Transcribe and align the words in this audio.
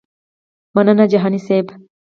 مننه 0.77 1.05
جهاني 1.11 1.39
صیب. 1.47 1.65